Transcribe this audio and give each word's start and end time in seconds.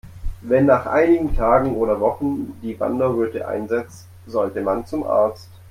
Wenn 0.41 0.65
nach 0.65 0.87
einigen 0.87 1.35
Tagen 1.35 1.75
oder 1.75 1.99
Wochen 1.99 2.57
die 2.63 2.79
Wanderröte 2.79 3.47
einsetzt, 3.47 4.07
sollte 4.25 4.59
man 4.61 4.83
zum 4.87 5.03
Arzt. 5.03 5.47